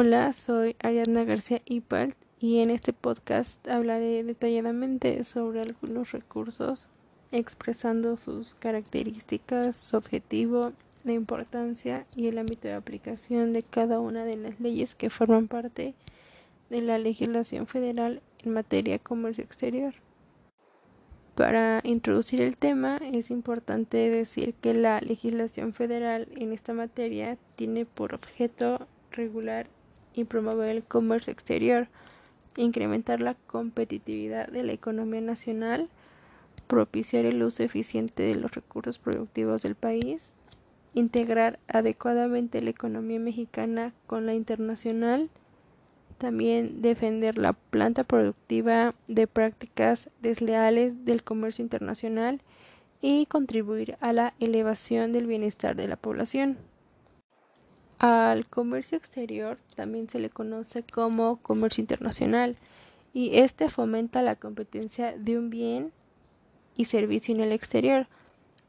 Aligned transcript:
Hola, 0.00 0.32
soy 0.32 0.76
Ariadna 0.80 1.24
García 1.24 1.60
Ipalt 1.64 2.14
y 2.38 2.58
en 2.58 2.70
este 2.70 2.92
podcast 2.92 3.66
hablaré 3.66 4.22
detalladamente 4.22 5.24
sobre 5.24 5.62
algunos 5.62 6.12
recursos 6.12 6.88
expresando 7.32 8.16
sus 8.16 8.54
características, 8.54 9.76
su 9.76 9.96
objetivo, 9.96 10.72
la 11.02 11.14
importancia 11.14 12.06
y 12.14 12.28
el 12.28 12.38
ámbito 12.38 12.68
de 12.68 12.74
aplicación 12.74 13.52
de 13.52 13.64
cada 13.64 13.98
una 13.98 14.24
de 14.24 14.36
las 14.36 14.60
leyes 14.60 14.94
que 14.94 15.10
forman 15.10 15.48
parte 15.48 15.94
de 16.70 16.80
la 16.80 16.98
legislación 16.98 17.66
federal 17.66 18.22
en 18.44 18.52
materia 18.52 18.94
de 18.94 19.00
comercio 19.00 19.44
exterior. 19.44 19.94
Para 21.34 21.80
introducir 21.84 22.40
el 22.40 22.56
tema 22.56 22.98
es 23.12 23.30
importante 23.30 23.96
decir 24.10 24.54
que 24.54 24.74
la 24.74 25.00
legislación 25.00 25.72
federal 25.72 26.26
en 26.34 26.52
esta 26.52 26.72
materia 26.72 27.38
tiene 27.54 27.86
por 27.86 28.14
objeto 28.14 28.88
regular 29.12 29.68
y 30.14 30.24
promover 30.24 30.70
el 30.70 30.82
comercio 30.82 31.32
exterior, 31.32 31.86
incrementar 32.56 33.22
la 33.22 33.34
competitividad 33.34 34.48
de 34.48 34.64
la 34.64 34.72
economía 34.72 35.20
nacional, 35.20 35.88
propiciar 36.66 37.24
el 37.24 37.40
uso 37.42 37.62
eficiente 37.62 38.24
de 38.24 38.34
los 38.34 38.50
recursos 38.52 38.98
productivos 38.98 39.62
del 39.62 39.76
país, 39.76 40.32
integrar 40.94 41.60
adecuadamente 41.68 42.60
la 42.60 42.70
economía 42.70 43.20
mexicana 43.20 43.92
con 44.08 44.26
la 44.26 44.34
internacional, 44.34 45.30
también 46.18 46.82
defender 46.82 47.38
la 47.38 47.52
planta 47.52 48.04
productiva 48.04 48.94
de 49.06 49.26
prácticas 49.26 50.10
desleales 50.20 51.04
del 51.04 51.22
comercio 51.22 51.62
internacional 51.62 52.40
y 53.00 53.26
contribuir 53.26 53.96
a 54.00 54.12
la 54.12 54.34
elevación 54.40 55.12
del 55.12 55.26
bienestar 55.26 55.76
de 55.76 55.88
la 55.88 55.96
población. 55.96 56.58
Al 57.98 58.46
comercio 58.46 58.98
exterior 58.98 59.58
también 59.74 60.08
se 60.08 60.18
le 60.18 60.30
conoce 60.30 60.82
como 60.82 61.38
comercio 61.38 61.80
internacional 61.80 62.56
y 63.12 63.38
este 63.38 63.68
fomenta 63.68 64.22
la 64.22 64.36
competencia 64.36 65.16
de 65.16 65.38
un 65.38 65.50
bien 65.50 65.92
y 66.76 66.84
servicio 66.84 67.34
en 67.34 67.40
el 67.40 67.52
exterior. 67.52 68.06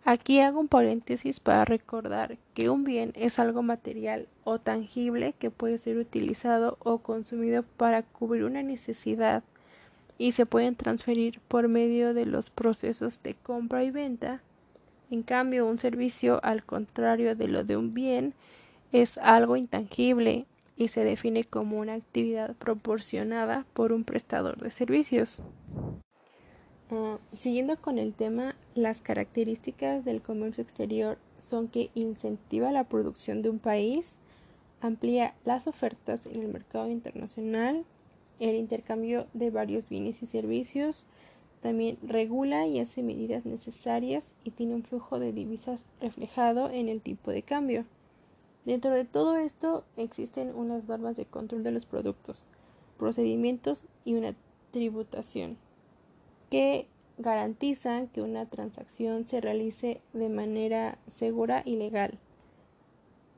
Aquí 0.05 0.39
hago 0.39 0.59
un 0.59 0.67
paréntesis 0.67 1.39
para 1.39 1.66
recordar 1.66 2.38
que 2.53 2.69
un 2.69 2.83
bien 2.83 3.11
es 3.16 3.38
algo 3.38 3.61
material 3.61 4.28
o 4.44 4.58
tangible 4.58 5.33
que 5.38 5.52
puede 5.52 5.78
ser 5.78 5.97
utilizado 5.97 6.78
o 6.80 7.00
consumido 7.00 7.64
para 7.78 8.02
cubrir 8.03 8.45
una 8.45 8.64
necesidad 8.64 9.44
y 10.17 10.31
se 10.31 10.45
pueden 10.45 10.75
transferir 10.75 11.39
por 11.47 11.67
medio 11.67 12.14
de 12.14 12.25
los 12.25 12.50
procesos 12.50 13.22
de 13.23 13.36
compra 13.36 13.83
y 13.83 13.92
venta. 13.92 14.42
En 15.11 15.23
cambio, 15.23 15.66
un 15.66 15.77
servicio, 15.77 16.39
al 16.44 16.64
contrario 16.64 17.36
de 17.36 17.47
lo 17.47 17.64
de 17.64 17.77
un 17.77 17.94
bien, 17.94 18.33
es 18.92 19.17
algo 19.17 19.55
intangible 19.55 20.45
y 20.75 20.88
se 20.88 21.03
define 21.03 21.44
como 21.44 21.77
una 21.77 21.94
actividad 21.94 22.55
proporcionada 22.55 23.66
por 23.73 23.92
un 23.92 24.03
prestador 24.03 24.58
de 24.58 24.72
servicios. 24.72 25.42
Ah, 26.92 27.20
siguiendo 27.34 27.78
con 27.78 28.00
el 28.00 28.14
tema, 28.14 28.56
las 28.73 29.00
características 29.00 30.06
del 30.06 30.23
comercio 30.23 30.64
exterior 30.64 31.20
son 31.38 31.68
que 31.68 31.92
incentiva 31.94 32.72
la 32.72 32.84
producción 32.84 33.44
de 33.44 33.52
un 33.52 33.59
país, 33.59 34.18
amplía 34.82 35.36
las 35.45 35.67
ofertas 35.67 36.26
en 36.26 36.42
el 36.42 36.48
mercado 36.48 36.90
internacional, 36.90 37.86
el 38.40 38.56
intercambio 38.56 39.28
de 39.36 39.52
varios 39.52 39.88
bienes 39.88 40.23
y 40.23 40.26
servicios, 40.26 41.06
también 41.62 42.00
regula 42.02 42.66
y 42.66 42.80
hace 42.80 43.04
medidas 43.04 43.45
necesarias 43.45 44.34
y 44.44 44.50
tiene 44.50 44.73
un 44.73 44.84
flujo 44.84 45.20
de 45.20 45.32
divisas 45.32 45.86
reflejado 46.02 46.72
en 46.72 46.90
el 46.90 47.02
tipo 47.02 47.30
de 47.30 47.44
cambio. 47.44 47.86
Dentro 48.66 48.92
de 48.92 49.06
todo 49.06 49.38
esto 49.38 49.83
existen 49.95 50.56
unas 50.56 50.88
normas 50.88 51.17
de 51.17 51.26
control 51.26 51.64
de 51.64 51.71
los 51.71 51.86
productos, 51.86 52.45
procedimientos 52.98 53.86
y 54.06 54.16
una 54.16 54.33
tributación 54.71 55.58
que 56.49 56.87
garantizan 57.17 58.08
que 58.08 58.21
una 58.21 58.45
transacción 58.45 59.27
se 59.27 59.42
realice 59.42 60.02
de 60.14 60.30
manera 60.30 60.98
segura 61.08 61.61
y 61.65 61.76
legal. 61.76 62.17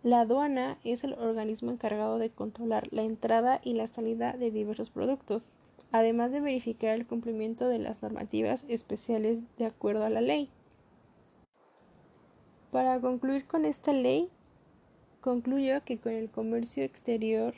La 0.03 0.21
aduana 0.21 0.79
es 0.83 1.03
el 1.03 1.13
organismo 1.13 1.71
encargado 1.71 2.17
de 2.17 2.29
controlar 2.29 2.87
la 2.91 3.03
entrada 3.03 3.59
y 3.63 3.73
la 3.73 3.87
salida 3.87 4.33
de 4.33 4.49
diversos 4.49 4.89
productos, 4.89 5.51
además 5.91 6.31
de 6.31 6.41
verificar 6.41 6.95
el 6.95 7.05
cumplimiento 7.05 7.67
de 7.67 7.79
las 7.79 8.01
normativas 8.01 8.65
especiales 8.67 9.41
de 9.57 9.65
acuerdo 9.65 10.03
a 10.03 10.09
la 10.09 10.21
ley. 10.21 10.49
Para 12.71 12.99
concluir 12.99 13.45
con 13.45 13.65
esta 13.65 13.93
ley, 13.93 14.29
concluyo 15.19 15.83
que 15.83 15.99
con 15.99 16.13
el 16.13 16.29
comercio 16.29 16.83
exterior 16.83 17.55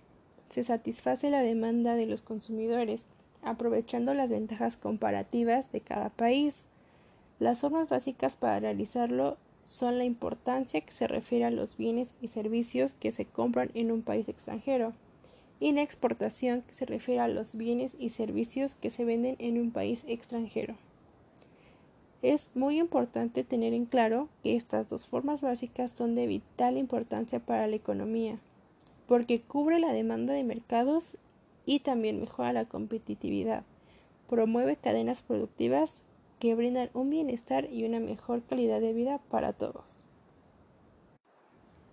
se 0.49 0.63
satisface 0.63 1.29
la 1.29 1.41
demanda 1.41 1.95
de 1.95 2.07
los 2.07 2.21
consumidores, 2.21 3.07
aprovechando 3.45 4.13
las 4.13 4.31
ventajas 4.31 4.77
comparativas 4.77 5.71
de 5.71 5.81
cada 5.81 6.09
país. 6.09 6.65
Las 7.39 7.59
formas 7.59 7.89
básicas 7.89 8.35
para 8.35 8.59
realizarlo 8.59 9.37
son 9.63 9.97
la 9.97 10.03
importancia 10.03 10.81
que 10.81 10.91
se 10.91 11.07
refiere 11.07 11.45
a 11.45 11.51
los 11.51 11.77
bienes 11.77 12.13
y 12.21 12.27
servicios 12.27 12.93
que 12.93 13.11
se 13.11 13.25
compran 13.25 13.71
en 13.73 13.91
un 13.91 14.01
país 14.01 14.27
extranjero 14.27 14.93
y 15.59 15.71
la 15.71 15.81
exportación 15.81 16.61
que 16.63 16.73
se 16.73 16.85
refiere 16.85 17.21
a 17.21 17.27
los 17.27 17.55
bienes 17.55 17.95
y 17.97 18.09
servicios 18.09 18.75
que 18.75 18.89
se 18.89 19.05
venden 19.05 19.37
en 19.39 19.57
un 19.57 19.71
país 19.71 20.03
extranjero. 20.07 20.75
Es 22.21 22.51
muy 22.53 22.79
importante 22.79 23.43
tener 23.43 23.73
en 23.73 23.85
claro 23.85 24.29
que 24.43 24.55
estas 24.55 24.89
dos 24.89 25.05
formas 25.05 25.41
básicas 25.41 25.91
son 25.91 26.15
de 26.15 26.27
vital 26.27 26.77
importancia 26.77 27.39
para 27.39 27.67
la 27.67 27.75
economía, 27.75 28.39
porque 29.07 29.41
cubre 29.41 29.79
la 29.79 29.93
demanda 29.93 30.33
de 30.33 30.43
mercados 30.43 31.17
y 31.65 31.79
también 31.79 32.19
mejora 32.19 32.53
la 32.53 32.65
competitividad, 32.65 33.63
promueve 34.29 34.75
cadenas 34.75 35.21
productivas 35.21 36.03
que 36.39 36.55
brindan 36.55 36.89
un 36.93 37.09
bienestar 37.09 37.71
y 37.71 37.85
una 37.85 37.99
mejor 37.99 38.43
calidad 38.43 38.81
de 38.81 38.93
vida 38.93 39.19
para 39.29 39.53
todos. 39.53 40.05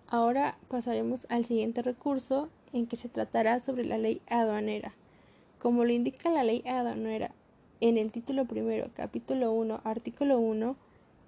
Ahora 0.07 0.57
pasaremos 0.67 1.25
al 1.29 1.45
siguiente 1.45 1.81
recurso 1.81 2.49
en 2.73 2.85
que 2.85 2.97
se 2.97 3.07
tratará 3.07 3.59
sobre 3.61 3.85
la 3.85 3.97
ley 3.97 4.21
aduanera. 4.27 4.93
Como 5.59 5.85
lo 5.85 5.93
indica 5.93 6.29
la 6.29 6.43
ley 6.43 6.63
aduanera 6.65 7.31
en 7.79 7.97
el 7.97 8.11
título 8.11 8.45
primero, 8.45 8.89
capítulo 8.93 9.53
1, 9.53 9.81
artículo 9.83 10.39
1, 10.39 10.75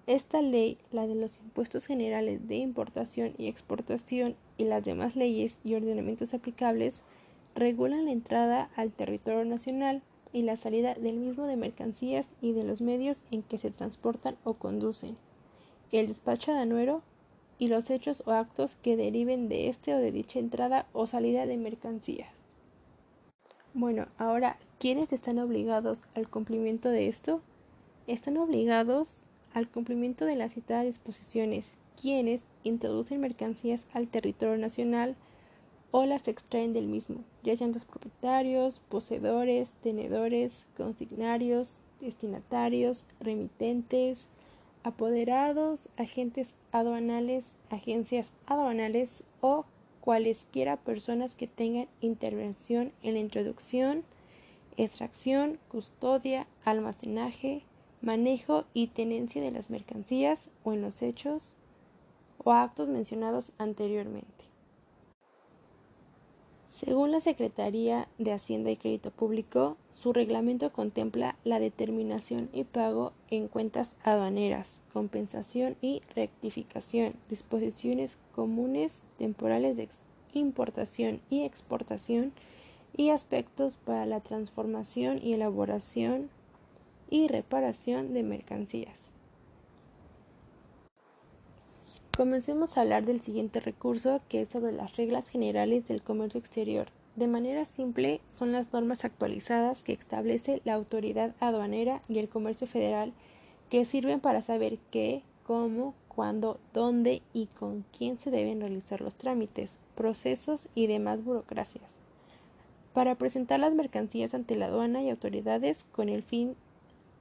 esta 0.05 0.41
ley, 0.41 0.77
la 0.91 1.07
de 1.07 1.15
los 1.15 1.37
impuestos 1.37 1.85
generales 1.85 2.45
de 2.47 2.55
importación 2.55 3.33
y 3.37 3.47
exportación 3.47 4.35
y 4.57 4.65
las 4.65 4.83
demás 4.83 5.15
leyes 5.15 5.59
y 5.63 5.75
ordenamientos 5.75 6.33
aplicables, 6.33 7.03
regulan 7.55 8.05
la 8.05 8.11
entrada 8.11 8.69
al 8.75 8.91
territorio 8.91 9.45
nacional 9.45 10.01
y 10.31 10.41
la 10.43 10.57
salida 10.57 10.95
del 10.95 11.17
mismo 11.17 11.45
de 11.45 11.55
mercancías 11.55 12.29
y 12.41 12.53
de 12.53 12.63
los 12.63 12.81
medios 12.81 13.19
en 13.31 13.43
que 13.43 13.57
se 13.57 13.71
transportan 13.71 14.35
o 14.43 14.55
conducen, 14.55 15.15
el 15.91 16.07
despacho 16.07 16.51
aduanero 16.51 17.03
y 17.59 17.67
los 17.67 17.89
hechos 17.91 18.23
o 18.25 18.31
actos 18.31 18.75
que 18.75 18.97
deriven 18.97 19.47
de 19.47 19.69
este 19.69 19.93
o 19.93 19.99
de 19.99 20.11
dicha 20.11 20.39
entrada 20.39 20.87
o 20.91 21.05
salida 21.05 21.45
de 21.45 21.57
mercancías. 21.57 22.29
Bueno, 23.75 24.07
ahora, 24.17 24.57
¿quiénes 24.79 25.11
están 25.13 25.39
obligados 25.39 25.99
al 26.15 26.27
cumplimiento 26.27 26.89
de 26.89 27.07
esto? 27.07 27.41
Están 28.07 28.37
obligados 28.37 29.21
al 29.53 29.67
cumplimiento 29.67 30.25
de 30.25 30.35
las 30.35 30.53
citadas 30.53 30.85
disposiciones, 30.85 31.77
quienes 31.99 32.43
introducen 32.63 33.21
mercancías 33.21 33.85
al 33.93 34.07
territorio 34.07 34.57
nacional 34.57 35.15
o 35.95 36.07
las 36.07 36.27
extraen 36.27 36.73
del 36.73 36.87
mismo, 36.87 37.23
ya 37.43 37.55
sean 37.55 37.71
los 37.71 37.85
propietarios, 37.85 38.81
poseedores, 38.89 39.69
tenedores, 39.83 40.65
consignarios, 40.75 41.77
destinatarios, 42.01 43.05
remitentes, 43.19 44.27
apoderados, 44.81 45.89
agentes 45.95 46.55
aduanales, 46.71 47.59
agencias 47.69 48.33
aduanales 48.47 49.23
o 49.39 49.65
cualesquiera 50.01 50.77
personas 50.77 51.35
que 51.35 51.45
tengan 51.45 51.87
intervención 52.01 52.91
en 53.03 53.13
la 53.13 53.19
introducción, 53.19 54.03
extracción, 54.77 55.59
custodia, 55.67 56.47
almacenaje, 56.65 57.65
manejo 58.01 58.65
y 58.73 58.87
tenencia 58.87 59.43
de 59.43 59.51
las 59.51 59.69
mercancías 59.69 60.49
o 60.63 60.73
en 60.73 60.81
los 60.81 61.03
hechos 61.03 61.55
o 62.43 62.51
actos 62.51 62.89
mencionados 62.89 63.51
anteriormente. 63.59 64.42
Según 66.73 67.11
la 67.11 67.19
Secretaría 67.19 68.07
de 68.17 68.31
Hacienda 68.31 68.71
y 68.71 68.77
Crédito 68.77 69.11
Público, 69.11 69.77
su 69.93 70.11
reglamento 70.11 70.73
contempla 70.73 71.35
la 71.43 71.59
determinación 71.59 72.49
y 72.51 72.63
pago 72.63 73.13
en 73.29 73.47
cuentas 73.47 73.95
aduaneras, 74.03 74.81
compensación 74.91 75.77
y 75.81 76.01
rectificación, 76.15 77.13
disposiciones 77.29 78.17
comunes 78.33 79.03
temporales 79.19 79.77
de 79.77 79.87
importación 80.33 81.21
y 81.29 81.43
exportación, 81.43 82.33
y 82.97 83.11
aspectos 83.11 83.77
para 83.77 84.07
la 84.07 84.21
transformación 84.21 85.19
y 85.21 85.33
elaboración 85.33 86.31
y 87.07 87.27
reparación 87.27 88.15
de 88.15 88.23
mercancías. 88.23 89.13
Comencemos 92.15 92.77
a 92.77 92.81
hablar 92.81 93.05
del 93.05 93.19
siguiente 93.19 93.59
recurso 93.59 94.21
que 94.29 94.41
es 94.41 94.49
sobre 94.49 94.71
las 94.71 94.95
reglas 94.97 95.27
generales 95.29 95.87
del 95.87 96.03
comercio 96.03 96.39
exterior. 96.39 96.89
De 97.15 97.27
manera 97.27 97.65
simple, 97.65 98.21
son 98.27 98.51
las 98.51 98.71
normas 98.71 99.03
actualizadas 99.03 99.81
que 99.81 99.93
establece 99.93 100.61
la 100.63 100.75
autoridad 100.75 101.33
aduanera 101.39 102.01
y 102.07 102.19
el 102.19 102.29
comercio 102.29 102.67
federal 102.67 103.13
que 103.69 103.83
sirven 103.83 104.19
para 104.19 104.43
saber 104.43 104.77
qué, 104.91 105.23
cómo, 105.43 105.95
cuándo, 106.07 106.59
dónde 106.71 107.23
y 107.33 107.47
con 107.47 107.83
quién 107.97 108.19
se 108.19 108.29
deben 108.29 108.61
realizar 108.61 109.01
los 109.01 109.15
trámites, 109.15 109.79
procesos 109.95 110.69
y 110.75 110.85
demás 110.85 111.23
burocracias 111.23 111.95
para 112.93 113.15
presentar 113.15 113.59
las 113.59 113.73
mercancías 113.73 114.33
ante 114.33 114.55
la 114.55 114.67
aduana 114.67 115.01
y 115.01 115.09
autoridades 115.09 115.85
con 115.91 116.09
el 116.09 116.21
fin 116.21 116.55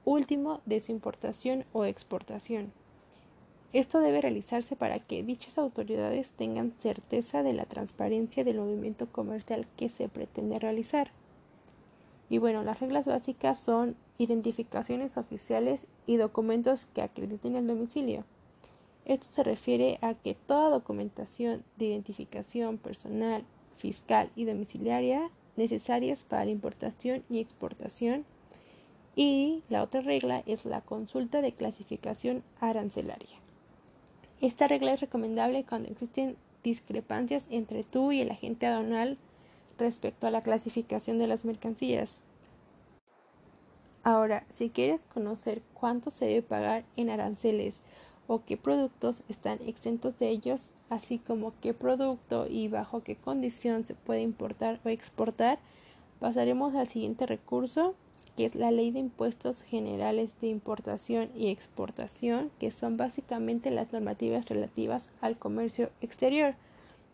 último 0.05 0.61
de 0.65 0.79
su 0.79 0.91
importación 0.91 1.65
o 1.73 1.85
exportación. 1.85 2.71
Esto 3.73 4.01
debe 4.01 4.21
realizarse 4.21 4.75
para 4.75 4.99
que 4.99 5.23
dichas 5.23 5.57
autoridades 5.57 6.31
tengan 6.33 6.73
certeza 6.77 7.41
de 7.41 7.53
la 7.53 7.65
transparencia 7.65 8.43
del 8.43 8.59
movimiento 8.59 9.07
comercial 9.07 9.65
que 9.75 9.89
se 9.89 10.07
pretende 10.09 10.59
realizar. 10.59 11.09
Y 12.29 12.37
bueno, 12.37 12.63
las 12.63 12.79
reglas 12.79 13.07
básicas 13.07 13.59
son 13.59 13.95
identificaciones 14.19 15.17
oficiales 15.17 15.87
y 16.05 16.17
documentos 16.17 16.85
que 16.85 17.01
acrediten 17.01 17.55
el 17.55 17.65
domicilio. 17.65 18.25
Esto 19.05 19.25
se 19.31 19.43
refiere 19.43 19.97
a 20.01 20.13
que 20.13 20.35
toda 20.35 20.69
documentación 20.69 21.63
de 21.77 21.85
identificación 21.85 22.77
personal, 22.77 23.43
fiscal 23.75 24.29
y 24.35 24.45
domiciliaria 24.45 25.31
necesarias 25.55 26.23
para 26.23 26.51
importación 26.51 27.23
y 27.27 27.39
exportación. 27.39 28.23
Y 29.15 29.63
la 29.69 29.81
otra 29.81 30.01
regla 30.01 30.43
es 30.45 30.63
la 30.65 30.81
consulta 30.81 31.41
de 31.41 31.53
clasificación 31.53 32.43
arancelaria. 32.59 33.43
Esta 34.43 34.67
regla 34.67 34.91
es 34.91 34.99
recomendable 34.99 35.63
cuando 35.63 35.87
existen 35.87 36.35
discrepancias 36.63 37.45
entre 37.49 37.85
tú 37.85 38.11
y 38.11 38.19
el 38.19 38.29
agente 38.29 38.65
aduanal 38.65 39.17
respecto 39.77 40.27
a 40.27 40.31
la 40.31 40.43
clasificación 40.43 41.17
de 41.17 41.27
las 41.27 41.45
mercancías. 41.45 42.19
Ahora, 44.03 44.45
si 44.49 44.69
quieres 44.69 45.05
conocer 45.05 45.61
cuánto 45.73 46.09
se 46.09 46.25
debe 46.25 46.41
pagar 46.41 46.83
en 46.97 47.09
aranceles 47.09 47.83
o 48.27 48.43
qué 48.43 48.57
productos 48.57 49.23
están 49.29 49.59
exentos 49.65 50.19
de 50.19 50.27
ellos, 50.27 50.71
así 50.89 51.19
como 51.19 51.53
qué 51.61 51.73
producto 51.73 52.45
y 52.49 52.67
bajo 52.67 53.01
qué 53.01 53.15
condición 53.15 53.85
se 53.85 53.95
puede 53.95 54.23
importar 54.23 54.81
o 54.83 54.89
exportar, 54.89 55.57
pasaremos 56.19 56.75
al 56.75 56.89
siguiente 56.89 57.25
recurso, 57.27 57.95
que 58.35 58.45
es 58.45 58.55
la 58.55 58.71
Ley 58.71 58.91
de 58.91 58.99
Impuestos 58.99 59.61
Generales 59.61 60.35
de 60.41 60.47
Importación 60.47 61.29
y 61.35 61.49
Exportación, 61.49 62.51
que 62.59 62.71
son 62.71 62.97
básicamente 62.97 63.69
las 63.69 63.93
normativas 63.93 64.47
relativas 64.49 65.07
al 65.21 65.37
comercio 65.37 65.91
exterior. 66.01 66.55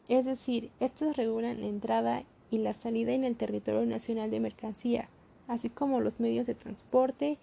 Es 0.08 0.26
decir, 0.26 0.72
estas 0.80 1.18
regulan 1.18 1.60
la 1.60 1.68
entrada 1.68 2.24
y 2.52 2.60
la 2.60 2.74
salida 2.74 3.12
en 3.12 3.24
el 3.24 3.36
territorio 3.36 3.86
nacional 3.86 4.32
de 4.32 4.40
mercancía, 4.40 5.10
así 5.48 5.70
como 5.70 6.00
los 6.00 6.20
medios 6.20 6.48
de 6.48 6.56
transporte, 6.56 7.38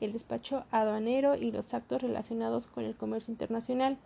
el 0.00 0.12
despacho 0.12 0.64
aduanero 0.70 1.36
y 1.36 1.52
los 1.52 1.74
actos 1.74 2.02
relacionados 2.02 2.66
con 2.66 2.84
el 2.84 2.94
comercio 2.96 3.32
internacional. 3.32 3.96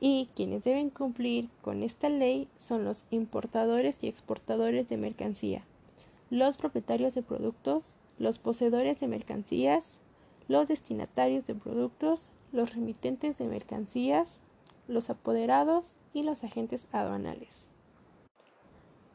Y 0.00 0.28
quienes 0.34 0.62
deben 0.62 0.90
cumplir 0.90 1.48
con 1.62 1.82
esta 1.82 2.08
ley 2.08 2.48
son 2.56 2.84
los 2.84 3.06
importadores 3.10 4.02
y 4.02 4.08
exportadores 4.08 4.88
de 4.88 4.98
mercancía, 4.98 5.64
los 6.30 6.56
propietarios 6.56 7.14
de 7.14 7.22
productos, 7.22 7.96
los 8.18 8.38
poseedores 8.38 9.00
de 9.00 9.08
mercancías, 9.08 10.00
los 10.48 10.68
destinatarios 10.68 11.46
de 11.46 11.54
productos, 11.54 12.32
los 12.52 12.74
remitentes 12.74 13.38
de 13.38 13.46
mercancías, 13.46 14.40
los 14.88 15.10
apoderados 15.10 15.94
y 16.12 16.22
los 16.22 16.44
agentes 16.44 16.86
aduanales. 16.92 17.68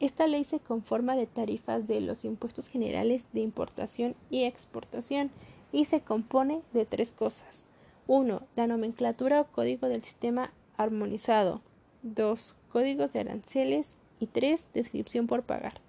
Esta 0.00 0.26
ley 0.26 0.44
se 0.44 0.60
conforma 0.60 1.14
de 1.14 1.26
tarifas 1.26 1.86
de 1.86 2.00
los 2.00 2.24
impuestos 2.24 2.68
generales 2.68 3.26
de 3.32 3.40
importación 3.40 4.16
y 4.30 4.44
exportación 4.44 5.30
y 5.72 5.84
se 5.84 6.00
compone 6.00 6.62
de 6.72 6.86
tres 6.86 7.12
cosas. 7.12 7.66
1. 8.06 8.42
La 8.56 8.66
nomenclatura 8.66 9.42
o 9.42 9.46
código 9.46 9.88
del 9.88 10.02
sistema 10.02 10.52
armonizado. 10.76 11.60
2. 12.02 12.56
Códigos 12.70 13.12
de 13.12 13.20
aranceles. 13.20 13.98
Y 14.18 14.26
3. 14.26 14.68
Descripción 14.74 15.26
por 15.26 15.44
pagar. 15.44 15.80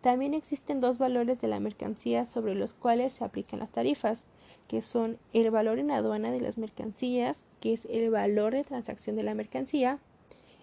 También 0.00 0.34
existen 0.34 0.80
dos 0.80 0.98
valores 0.98 1.40
de 1.40 1.48
la 1.48 1.60
mercancía 1.60 2.24
sobre 2.24 2.54
los 2.54 2.72
cuales 2.72 3.14
se 3.14 3.24
aplican 3.24 3.58
las 3.58 3.70
tarifas, 3.70 4.24
que 4.68 4.80
son 4.82 5.18
el 5.32 5.50
valor 5.50 5.78
en 5.78 5.90
aduana 5.90 6.30
de 6.30 6.40
las 6.40 6.58
mercancías, 6.58 7.44
que 7.60 7.72
es 7.72 7.84
el 7.86 8.10
valor 8.10 8.52
de 8.52 8.64
transacción 8.64 9.16
de 9.16 9.24
la 9.24 9.34
mercancía, 9.34 9.98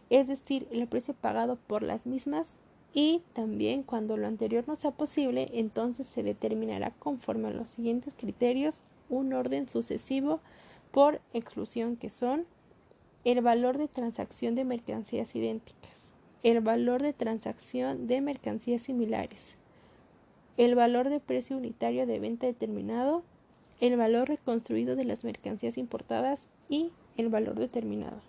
es 0.10 0.28
decir, 0.28 0.68
el 0.72 0.88
precio 0.88 1.14
pagado 1.14 1.58
por 1.68 1.84
las 1.84 2.06
mismas 2.06 2.56
y 2.94 3.24
también 3.34 3.84
cuando 3.84 4.16
lo 4.16 4.28
anterior 4.28 4.64
no 4.68 4.76
sea 4.76 4.92
posible, 4.92 5.50
entonces 5.54 6.08
se 6.08 6.24
determinará 6.24 6.92
conforme 6.92 7.50
a 7.50 7.52
los 7.52 7.70
siguientes 7.70 8.14
criterios 8.16 8.82
un 9.10 9.34
orden 9.34 9.68
sucesivo 9.68 10.40
por 10.92 11.20
exclusión 11.34 11.98
que 11.98 12.10
son 12.10 12.46
el 13.26 13.42
valor 13.42 13.78
de 13.78 13.88
transacción 13.88 14.56
de 14.56 14.64
mercancías 14.64 15.36
idénticas, 15.36 15.95
el 16.46 16.62
valor 16.62 17.02
de 17.02 17.12
transacción 17.12 18.06
de 18.06 18.22
mercancías 18.22 18.84
similares, 18.84 19.58
el 20.58 20.76
valor 20.76 21.10
de 21.10 21.20
precio 21.20 21.58
unitario 21.58 22.06
de 22.06 22.20
venta 22.20 22.46
determinado, 22.46 23.24
el 23.80 23.98
valor 23.98 24.28
reconstruido 24.28 24.96
de 24.96 25.06
las 25.06 25.24
mercancías 25.24 25.76
importadas 25.80 26.48
y 26.70 26.92
el 27.18 27.30
valor 27.30 27.58
determinado. 27.58 28.22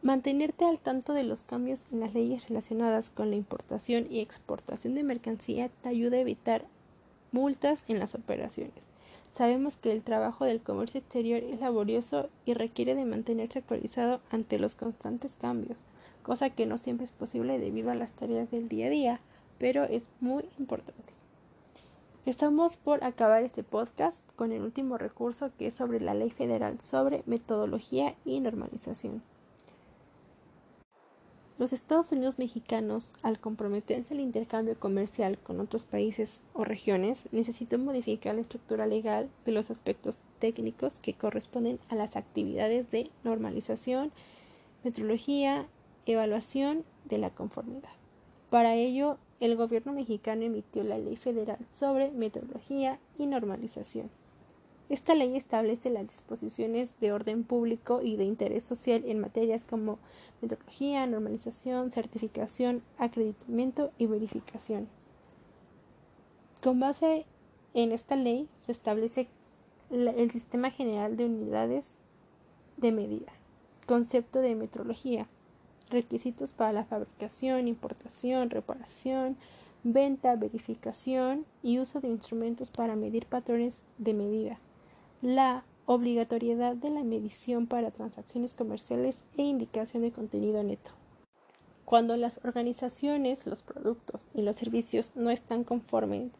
Mantenerte 0.00 0.64
al 0.64 0.80
tanto 0.80 1.12
de 1.12 1.22
los 1.22 1.44
cambios 1.44 1.84
en 1.92 2.00
las 2.00 2.14
leyes 2.14 2.48
relacionadas 2.48 3.10
con 3.10 3.28
la 3.28 3.36
importación 3.36 4.06
y 4.10 4.20
exportación 4.20 4.94
de 4.94 5.02
mercancía 5.02 5.68
te 5.82 5.90
ayuda 5.90 6.16
a 6.16 6.20
evitar 6.20 6.64
multas 7.30 7.84
en 7.88 7.98
las 7.98 8.14
operaciones. 8.14 8.88
Sabemos 9.30 9.76
que 9.76 9.92
el 9.92 10.02
trabajo 10.02 10.46
del 10.46 10.62
comercio 10.62 11.00
exterior 11.00 11.42
es 11.42 11.60
laborioso 11.60 12.30
y 12.46 12.54
requiere 12.54 12.94
de 12.94 13.04
mantenerse 13.04 13.58
actualizado 13.58 14.22
ante 14.30 14.58
los 14.58 14.74
constantes 14.76 15.36
cambios, 15.36 15.84
cosa 16.28 16.50
que 16.50 16.66
no 16.66 16.76
siempre 16.76 17.06
es 17.06 17.10
posible 17.10 17.58
debido 17.58 17.90
a 17.90 17.94
las 17.94 18.12
tareas 18.12 18.50
del 18.50 18.68
día 18.68 18.88
a 18.88 18.90
día, 18.90 19.20
pero 19.56 19.84
es 19.84 20.04
muy 20.20 20.44
importante. 20.58 21.14
Estamos 22.26 22.76
por 22.76 23.02
acabar 23.02 23.42
este 23.42 23.62
podcast 23.62 24.30
con 24.36 24.52
el 24.52 24.60
último 24.60 24.98
recurso 24.98 25.50
que 25.58 25.68
es 25.68 25.74
sobre 25.74 26.02
la 26.02 26.12
ley 26.12 26.28
federal 26.28 26.82
sobre 26.82 27.22
metodología 27.24 28.14
y 28.26 28.40
normalización. 28.40 29.22
Los 31.56 31.72
Estados 31.72 32.12
Unidos 32.12 32.38
mexicanos, 32.38 33.14
al 33.22 33.40
comprometerse 33.40 34.12
al 34.12 34.20
intercambio 34.20 34.78
comercial 34.78 35.38
con 35.38 35.60
otros 35.60 35.86
países 35.86 36.42
o 36.52 36.62
regiones, 36.62 37.24
necesitan 37.32 37.86
modificar 37.86 38.34
la 38.34 38.42
estructura 38.42 38.86
legal 38.86 39.30
de 39.46 39.52
los 39.52 39.70
aspectos 39.70 40.18
técnicos 40.40 41.00
que 41.00 41.14
corresponden 41.14 41.78
a 41.88 41.94
las 41.94 42.16
actividades 42.16 42.90
de 42.90 43.10
normalización, 43.24 44.12
metrología, 44.84 45.66
evaluación 46.12 46.84
de 47.04 47.18
la 47.18 47.30
conformidad. 47.30 47.90
Para 48.50 48.74
ello, 48.74 49.18
el 49.40 49.56
gobierno 49.56 49.92
mexicano 49.92 50.42
emitió 50.42 50.82
la 50.82 50.98
Ley 50.98 51.16
Federal 51.16 51.58
sobre 51.70 52.10
Metodología 52.10 52.98
y 53.18 53.26
Normalización. 53.26 54.10
Esta 54.88 55.14
ley 55.14 55.36
establece 55.36 55.90
las 55.90 56.08
disposiciones 56.08 56.98
de 56.98 57.12
orden 57.12 57.44
público 57.44 58.00
y 58.02 58.16
de 58.16 58.24
interés 58.24 58.64
social 58.64 59.04
en 59.06 59.20
materias 59.20 59.66
como 59.66 59.98
metodología, 60.40 61.06
normalización, 61.06 61.92
certificación, 61.92 62.82
acreditamiento 62.96 63.90
y 63.98 64.06
verificación. 64.06 64.88
Con 66.62 66.80
base 66.80 67.26
en 67.74 67.92
esta 67.92 68.16
ley 68.16 68.48
se 68.60 68.72
establece 68.72 69.28
el 69.90 70.30
Sistema 70.30 70.70
General 70.70 71.16
de 71.18 71.26
Unidades 71.26 71.96
de 72.78 72.92
Medida, 72.92 73.32
concepto 73.86 74.40
de 74.40 74.54
metrología, 74.54 75.28
requisitos 75.90 76.52
para 76.52 76.72
la 76.72 76.84
fabricación, 76.84 77.68
importación, 77.68 78.50
reparación, 78.50 79.36
venta, 79.84 80.36
verificación 80.36 81.46
y 81.62 81.78
uso 81.78 82.00
de 82.00 82.08
instrumentos 82.08 82.70
para 82.70 82.96
medir 82.96 83.26
patrones 83.26 83.82
de 83.98 84.14
medida 84.14 84.58
la 85.22 85.64
obligatoriedad 85.86 86.76
de 86.76 86.90
la 86.90 87.02
medición 87.02 87.66
para 87.66 87.90
transacciones 87.90 88.54
comerciales 88.54 89.18
e 89.36 89.42
indicación 89.42 90.02
de 90.02 90.12
contenido 90.12 90.62
neto. 90.62 90.92
Cuando 91.84 92.16
las 92.16 92.40
organizaciones, 92.44 93.46
los 93.46 93.62
productos 93.62 94.26
y 94.34 94.42
los 94.42 94.56
servicios 94.56 95.12
no 95.16 95.30
están 95.30 95.64
conformes 95.64 96.30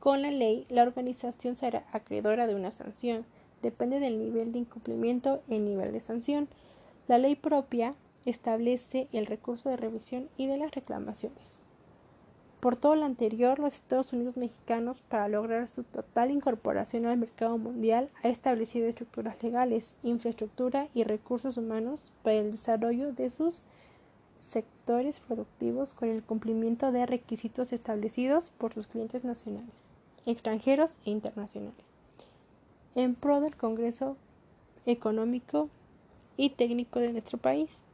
con 0.00 0.22
la 0.22 0.30
ley, 0.30 0.66
la 0.70 0.82
organización 0.82 1.56
será 1.56 1.84
acreedora 1.92 2.46
de 2.46 2.54
una 2.54 2.70
sanción. 2.70 3.24
Depende 3.62 4.00
del 4.00 4.18
nivel 4.18 4.52
de 4.52 4.60
incumplimiento 4.60 5.42
el 5.48 5.64
nivel 5.64 5.92
de 5.92 6.00
sanción. 6.00 6.48
La 7.06 7.18
ley 7.18 7.36
propia 7.36 7.94
establece 8.26 9.08
el 9.12 9.26
recurso 9.26 9.70
de 9.70 9.76
revisión 9.76 10.28
y 10.36 10.46
de 10.46 10.58
las 10.58 10.72
reclamaciones. 10.72 11.62
Por 12.60 12.76
todo 12.76 12.96
lo 12.96 13.04
anterior, 13.04 13.58
los 13.58 13.74
Estados 13.74 14.12
Unidos 14.12 14.36
mexicanos, 14.36 15.02
para 15.02 15.28
lograr 15.28 15.68
su 15.68 15.84
total 15.84 16.30
incorporación 16.30 17.06
al 17.06 17.16
mercado 17.16 17.58
mundial, 17.58 18.10
ha 18.24 18.28
establecido 18.28 18.88
estructuras 18.88 19.42
legales, 19.42 19.94
infraestructura 20.02 20.88
y 20.92 21.04
recursos 21.04 21.58
humanos 21.58 22.12
para 22.22 22.38
el 22.38 22.50
desarrollo 22.50 23.12
de 23.12 23.30
sus 23.30 23.64
sectores 24.38 25.20
productivos 25.20 25.94
con 25.94 26.08
el 26.08 26.22
cumplimiento 26.22 26.92
de 26.92 27.06
requisitos 27.06 27.72
establecidos 27.72 28.50
por 28.58 28.72
sus 28.74 28.86
clientes 28.86 29.22
nacionales, 29.22 29.70
extranjeros 30.24 30.98
e 31.04 31.10
internacionales, 31.10 31.94
en 32.94 33.14
pro 33.14 33.40
del 33.40 33.56
Congreso 33.56 34.16
económico 34.86 35.68
y 36.36 36.50
técnico 36.50 36.98
de 37.00 37.12
nuestro 37.12 37.38
país. 37.38 37.85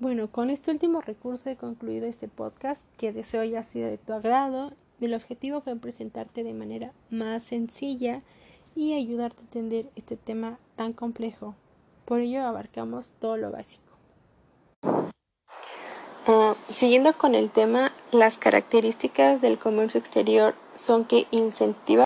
Bueno, 0.00 0.30
con 0.30 0.50
este 0.50 0.70
último 0.70 1.00
recurso 1.00 1.50
he 1.50 1.56
concluido 1.56 2.06
este 2.06 2.28
podcast 2.28 2.86
que 2.98 3.12
deseo 3.12 3.40
haya 3.40 3.64
sido 3.64 3.88
de 3.88 3.98
tu 3.98 4.12
agrado. 4.12 4.70
El 5.00 5.12
objetivo 5.12 5.60
fue 5.60 5.74
presentarte 5.74 6.44
de 6.44 6.54
manera 6.54 6.92
más 7.10 7.42
sencilla 7.42 8.22
y 8.76 8.94
ayudarte 8.94 9.40
a 9.40 9.42
entender 9.42 9.90
este 9.96 10.16
tema 10.16 10.60
tan 10.76 10.92
complejo. 10.92 11.56
Por 12.04 12.20
ello 12.20 12.44
abarcamos 12.44 13.10
todo 13.18 13.36
lo 13.38 13.50
básico. 13.50 13.82
Ah, 16.28 16.54
siguiendo 16.68 17.12
con 17.14 17.34
el 17.34 17.50
tema, 17.50 17.90
las 18.12 18.38
características 18.38 19.40
del 19.40 19.58
comercio 19.58 19.98
exterior 19.98 20.54
son 20.76 21.06
que 21.06 21.26
incentiva 21.32 21.96